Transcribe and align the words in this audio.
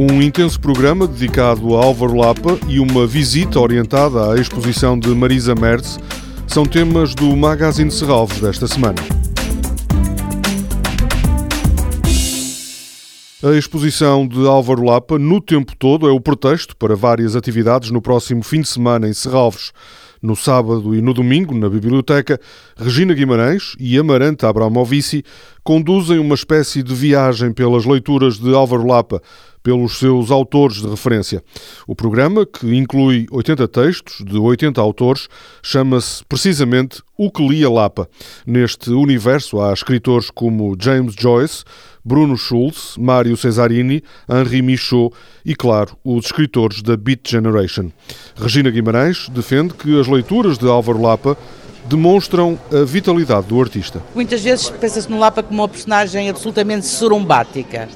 intenso 0.00 0.58
programa 0.58 1.06
dedicado 1.06 1.76
a 1.76 1.84
Álvaro 1.84 2.16
Lapa 2.16 2.58
e 2.66 2.80
uma 2.80 3.06
visita 3.06 3.60
orientada 3.60 4.32
à 4.32 4.36
exposição 4.36 4.98
de 4.98 5.08
Marisa 5.08 5.54
Merz 5.54 5.98
são 6.46 6.64
temas 6.64 7.14
do 7.14 7.36
Magazine 7.36 7.90
Serralves 7.90 8.40
desta 8.40 8.66
semana. 8.66 8.96
A 13.42 13.50
exposição 13.56 14.26
de 14.26 14.46
Álvaro 14.46 14.84
Lapa, 14.84 15.18
no 15.18 15.40
tempo 15.40 15.76
todo, 15.76 16.08
é 16.08 16.12
o 16.12 16.20
pretexto 16.20 16.76
para 16.76 16.94
várias 16.94 17.36
atividades 17.36 17.90
no 17.90 18.00
próximo 18.00 18.42
fim 18.42 18.62
de 18.62 18.68
semana 18.68 19.08
em 19.08 19.12
Serralves. 19.12 19.72
No 20.22 20.36
sábado 20.36 20.94
e 20.94 21.02
no 21.02 21.12
domingo, 21.12 21.52
na 21.52 21.68
biblioteca, 21.68 22.40
Regina 22.76 23.12
Guimarães 23.12 23.74
e 23.76 23.98
Amaranta 23.98 24.48
Abramovici 24.48 25.24
conduzem 25.64 26.20
uma 26.20 26.36
espécie 26.36 26.80
de 26.80 26.94
viagem 26.94 27.52
pelas 27.52 27.84
leituras 27.84 28.38
de 28.38 28.54
Álvaro 28.54 28.86
Lapa, 28.86 29.20
pelos 29.62 29.98
seus 29.98 30.30
autores 30.30 30.80
de 30.80 30.88
referência. 30.88 31.42
O 31.86 31.94
programa, 31.94 32.44
que 32.44 32.74
inclui 32.74 33.26
80 33.30 33.68
textos 33.68 34.24
de 34.24 34.36
80 34.36 34.80
autores, 34.80 35.28
chama-se 35.62 36.24
precisamente 36.24 37.00
O 37.16 37.30
que 37.30 37.46
lia 37.46 37.70
Lapa. 37.70 38.08
Neste 38.46 38.90
universo 38.90 39.60
há 39.60 39.72
escritores 39.72 40.30
como 40.30 40.76
James 40.78 41.14
Joyce, 41.16 41.64
Bruno 42.04 42.36
Schulz, 42.36 42.96
Mário 42.98 43.36
Cesarini, 43.36 44.02
Henri 44.28 44.60
Michaud 44.60 45.14
e, 45.44 45.54
claro, 45.54 45.96
os 46.02 46.26
escritores 46.26 46.82
da 46.82 46.96
Beat 46.96 47.28
Generation. 47.28 47.92
Regina 48.34 48.70
Guimarães 48.70 49.28
defende 49.28 49.74
que 49.74 50.00
as 50.00 50.08
leituras 50.12 50.58
de 50.58 50.68
Álvaro 50.68 51.00
Lapa 51.00 51.36
demonstram 51.86 52.58
a 52.72 52.84
vitalidade 52.84 53.46
do 53.46 53.60
artista. 53.60 54.02
Muitas 54.14 54.42
vezes 54.42 54.70
pensa-se 54.70 55.10
no 55.10 55.18
Lapa 55.18 55.42
como 55.42 55.62
uma 55.62 55.68
personagem 55.68 56.28
absolutamente 56.28 56.86
sorumbática. 56.86 57.88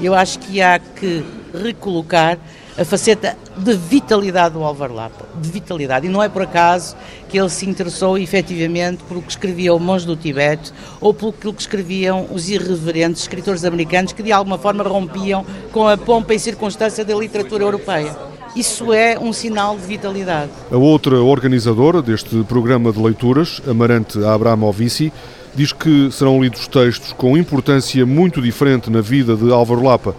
Eu 0.00 0.14
acho 0.14 0.38
que 0.38 0.60
há 0.60 0.78
que 0.78 1.24
recolocar 1.52 2.38
a 2.78 2.84
faceta 2.84 3.36
de 3.56 3.74
vitalidade 3.74 4.54
do 4.54 4.64
Álvaro 4.64 4.94
Lapa, 4.94 5.26
de 5.38 5.50
vitalidade. 5.50 6.06
E 6.06 6.08
não 6.08 6.22
é 6.22 6.28
por 6.28 6.42
acaso 6.42 6.96
que 7.28 7.38
ele 7.38 7.50
se 7.50 7.68
interessou 7.68 8.16
efetivamente 8.16 9.02
pelo 9.04 9.20
que 9.20 9.30
escrevia 9.30 9.74
o 9.74 9.78
Monge 9.78 10.06
do 10.06 10.16
Tibete 10.16 10.72
ou 11.00 11.12
pelo 11.12 11.32
que 11.32 11.48
escreviam 11.60 12.26
os 12.30 12.48
irreverentes 12.48 13.22
escritores 13.22 13.64
americanos 13.64 14.12
que 14.12 14.22
de 14.22 14.32
alguma 14.32 14.56
forma 14.56 14.82
rompiam 14.82 15.44
com 15.70 15.86
a 15.86 15.98
pompa 15.98 16.34
e 16.34 16.38
circunstância 16.38 17.04
da 17.04 17.14
literatura 17.14 17.64
europeia. 17.64 18.31
Isso 18.54 18.92
é 18.92 19.18
um 19.18 19.32
sinal 19.32 19.76
de 19.78 19.86
vitalidade. 19.86 20.50
A 20.70 20.76
outra 20.76 21.20
organizadora 21.22 22.02
deste 22.02 22.42
programa 22.44 22.92
de 22.92 23.00
leituras, 23.00 23.62
Amarante 23.66 24.22
Abramovici, 24.22 25.12
diz 25.54 25.72
que 25.72 26.10
serão 26.10 26.42
lidos 26.42 26.66
textos 26.68 27.12
com 27.12 27.36
importância 27.36 28.04
muito 28.04 28.42
diferente 28.42 28.90
na 28.90 29.00
vida 29.00 29.36
de 29.36 29.50
Álvaro 29.50 29.82
Lapa 29.82 30.14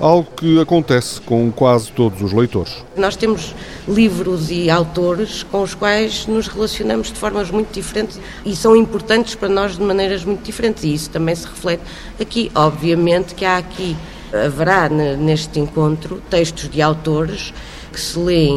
algo 0.00 0.28
que 0.36 0.60
acontece 0.60 1.20
com 1.20 1.50
quase 1.50 1.90
todos 1.92 2.22
os 2.22 2.32
leitores. 2.32 2.84
Nós 2.96 3.16
temos 3.16 3.54
livros 3.86 4.50
e 4.50 4.70
autores 4.70 5.42
com 5.42 5.62
os 5.62 5.74
quais 5.74 6.26
nos 6.26 6.46
relacionamos 6.46 7.08
de 7.08 7.18
formas 7.18 7.50
muito 7.50 7.72
diferentes 7.72 8.20
e 8.44 8.54
são 8.54 8.76
importantes 8.76 9.34
para 9.34 9.48
nós 9.48 9.76
de 9.76 9.82
maneiras 9.82 10.24
muito 10.24 10.42
diferentes 10.44 10.84
e 10.84 10.94
isso 10.94 11.10
também 11.10 11.34
se 11.34 11.46
reflete 11.46 11.82
aqui. 12.20 12.50
Obviamente 12.54 13.34
que 13.34 13.44
há 13.44 13.56
aqui, 13.58 13.96
haverá 14.32 14.88
neste 14.88 15.58
encontro 15.60 16.22
textos 16.28 16.68
de 16.68 16.82
autores 16.82 17.52
que 17.92 18.00
se 18.00 18.18
lêem 18.18 18.56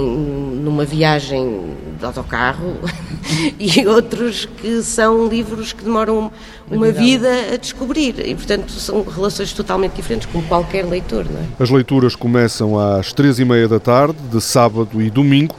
numa 0.62 0.86
viagem 0.86 1.76
de 1.98 2.06
autocarro 2.06 2.78
e 3.58 3.88
outros 3.88 4.46
que 4.46 4.84
são 4.84 5.28
livros 5.28 5.74
que 5.74 5.84
demoram 5.84 6.32
uma 6.70 6.92
vida 6.92 7.28
a 7.54 7.58
descobrir 7.58 8.16
e, 8.20 8.36
portanto, 8.36 8.72
são 8.72 9.04
relações 9.04 9.52
totalmente 9.54 9.94
diferentes, 9.94 10.28
como 10.32 10.46
qualquer 10.48 10.86
leitor. 10.86 11.26
Não 11.30 11.40
é? 11.40 11.46
As 11.60 11.70
leituras 11.70 12.16
começam 12.16 12.78
às 12.78 13.14
três 13.14 13.40
e 13.40 13.46
meia 13.46 13.68
da 13.68 13.80
tarde, 13.80 14.18
de 14.32 14.40
sábado 14.42 15.02
e 15.02 15.10
domingo. 15.10 15.56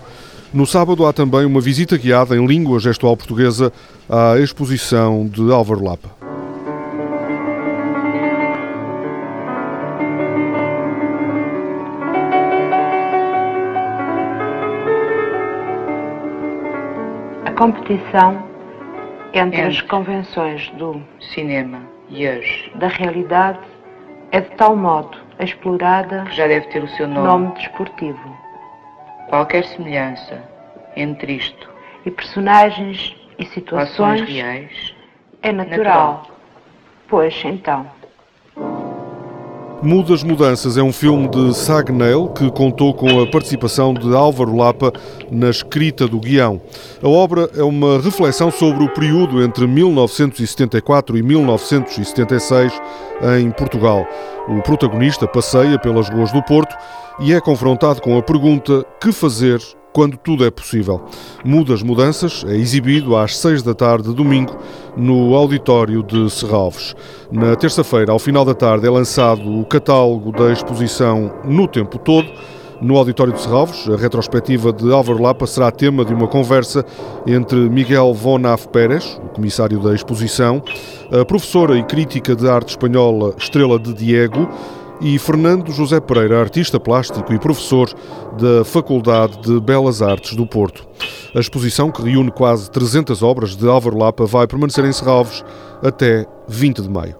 No 0.52 0.66
sábado 0.66 1.06
há 1.06 1.12
também 1.12 1.44
uma 1.44 1.60
visita 1.60 1.96
guiada 1.96 2.36
em 2.36 2.46
língua 2.46 2.78
gestual 2.78 3.16
portuguesa 3.16 3.72
à 4.08 4.38
exposição 4.38 5.26
de 5.26 5.50
Álvaro 5.50 5.82
Lapa. 5.82 6.21
Competição 17.62 18.42
entre, 19.32 19.38
entre, 19.38 19.60
as 19.62 19.80
convenções 19.82 20.68
do 20.70 21.00
cinema 21.32 21.80
e 22.08 22.26
as 22.26 22.44
da 22.74 22.88
realidade 22.88 23.60
é 24.32 24.40
de 24.40 24.50
tal 24.56 24.74
modo 24.74 25.16
explorada 25.38 26.24
que 26.24 26.34
já 26.34 26.48
deve 26.48 26.66
ter 26.68 26.82
o 26.82 26.88
seu 26.88 27.06
nome, 27.06 27.24
nome 27.24 27.54
desportivo. 27.54 28.36
Qualquer 29.28 29.64
semelhança 29.64 30.42
entre 30.96 31.34
isto 31.34 31.70
e 32.04 32.10
personagens 32.10 33.16
e 33.38 33.46
situações 33.46 34.22
reais 34.22 34.92
é 35.40 35.52
natural. 35.52 35.78
natural. 35.84 36.26
Pois 37.06 37.44
então. 37.44 37.86
Mudas 39.82 40.22
Mudanças 40.22 40.76
é 40.76 40.82
um 40.82 40.92
filme 40.92 41.28
de 41.28 41.52
Sagnel 41.54 42.28
que 42.28 42.48
contou 42.52 42.94
com 42.94 43.20
a 43.20 43.26
participação 43.26 43.92
de 43.92 44.14
Álvaro 44.14 44.56
Lapa 44.56 44.92
na 45.28 45.50
escrita 45.50 46.06
do 46.06 46.20
guião. 46.20 46.60
A 47.02 47.08
obra 47.08 47.50
é 47.56 47.64
uma 47.64 48.00
reflexão 48.00 48.48
sobre 48.48 48.84
o 48.84 48.88
período 48.88 49.42
entre 49.42 49.66
1974 49.66 51.18
e 51.18 51.22
1976 51.24 52.72
em 53.40 53.50
Portugal. 53.50 54.06
O 54.48 54.62
protagonista 54.62 55.26
passeia 55.26 55.76
pelas 55.80 56.08
ruas 56.08 56.30
do 56.30 56.42
Porto 56.44 56.76
e 57.18 57.32
é 57.32 57.40
confrontado 57.40 58.00
com 58.00 58.16
a 58.16 58.22
pergunta: 58.22 58.86
que 59.00 59.10
fazer 59.10 59.60
quando 59.92 60.16
tudo 60.16 60.44
é 60.44 60.50
possível. 60.50 61.02
Mudas 61.44 61.82
Mudanças 61.82 62.44
é 62.48 62.56
exibido 62.56 63.16
às 63.16 63.36
seis 63.36 63.62
da 63.62 63.74
tarde, 63.74 64.14
domingo, 64.14 64.56
no 64.96 65.34
auditório 65.34 66.02
de 66.02 66.30
Serralves. 66.30 66.94
Na 67.30 67.54
terça-feira, 67.56 68.12
ao 68.12 68.18
final 68.18 68.44
da 68.44 68.54
tarde, 68.54 68.86
é 68.86 68.90
lançado 68.90 69.60
o 69.60 69.64
catálogo 69.64 70.32
da 70.32 70.52
exposição 70.52 71.32
No 71.44 71.68
Tempo 71.68 71.98
Todo. 71.98 72.28
No 72.80 72.96
auditório 72.96 73.32
de 73.32 73.40
Serralves, 73.40 73.88
a 73.88 73.96
retrospectiva 73.96 74.72
de 74.72 74.92
Álvaro 74.92 75.22
Lapa 75.22 75.46
será 75.46 75.70
tema 75.70 76.04
de 76.04 76.12
uma 76.12 76.26
conversa 76.26 76.84
entre 77.24 77.56
Miguel 77.70 78.12
Von 78.12 78.44
Af 78.44 78.66
Pérez, 78.68 79.20
o 79.24 79.28
comissário 79.28 79.78
da 79.78 79.94
exposição, 79.94 80.60
a 81.12 81.24
professora 81.24 81.78
e 81.78 81.84
crítica 81.84 82.34
de 82.34 82.48
arte 82.48 82.70
espanhola 82.70 83.34
Estrela 83.38 83.78
de 83.78 83.94
Diego, 83.94 84.48
e 85.02 85.18
Fernando 85.18 85.72
José 85.72 86.00
Pereira, 86.00 86.40
artista 86.40 86.78
plástico 86.78 87.34
e 87.34 87.38
professor 87.38 87.92
da 88.38 88.64
Faculdade 88.64 89.36
de 89.40 89.60
Belas 89.60 90.00
Artes 90.00 90.36
do 90.36 90.46
Porto. 90.46 90.86
A 91.34 91.40
exposição, 91.40 91.90
que 91.90 92.02
reúne 92.02 92.30
quase 92.30 92.70
300 92.70 93.20
obras 93.22 93.56
de 93.56 93.68
Álvaro 93.68 93.98
Lapa, 93.98 94.24
vai 94.24 94.46
permanecer 94.46 94.84
em 94.84 94.92
Serralves 94.92 95.44
até 95.82 96.24
20 96.48 96.82
de 96.82 96.88
maio. 96.88 97.16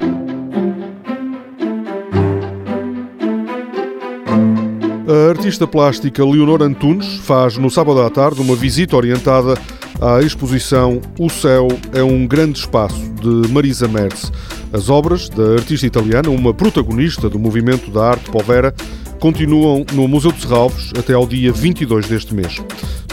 A 5.08 5.30
artista 5.30 5.66
plástica 5.66 6.24
Leonor 6.24 6.62
Antunes 6.62 7.16
faz 7.18 7.58
no 7.58 7.68
sábado 7.68 8.00
à 8.00 8.08
tarde 8.08 8.40
uma 8.40 8.54
visita 8.54 8.96
orientada 8.96 9.54
à 10.02 10.20
exposição 10.20 11.00
O 11.16 11.30
Céu 11.30 11.68
é 11.92 12.02
um 12.02 12.26
Grande 12.26 12.58
Espaço, 12.58 13.00
de 13.20 13.52
Marisa 13.52 13.86
Merz. 13.86 14.32
As 14.72 14.90
obras 14.90 15.28
da 15.28 15.52
artista 15.52 15.86
italiana, 15.86 16.28
uma 16.28 16.52
protagonista 16.52 17.30
do 17.30 17.38
movimento 17.38 17.88
da 17.90 18.10
arte 18.10 18.28
povera, 18.28 18.74
continuam 19.20 19.86
no 19.92 20.08
Museu 20.08 20.32
de 20.32 20.42
Serralves 20.42 20.90
até 20.98 21.14
ao 21.14 21.24
dia 21.24 21.52
22 21.52 22.08
deste 22.08 22.34
mês. 22.34 22.60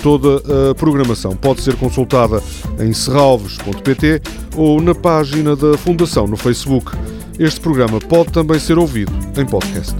Toda 0.01 0.41
a 0.71 0.75
programação 0.75 1.35
pode 1.35 1.61
ser 1.61 1.75
consultada 1.75 2.41
em 2.79 2.91
serralves.pt 2.91 4.21
ou 4.55 4.81
na 4.81 4.95
página 4.95 5.55
da 5.55 5.77
Fundação 5.77 6.25
no 6.25 6.37
Facebook. 6.37 6.91
Este 7.37 7.59
programa 7.59 7.99
pode 7.99 8.31
também 8.31 8.59
ser 8.59 8.79
ouvido 8.79 9.11
em 9.37 9.45
podcast. 9.45 9.95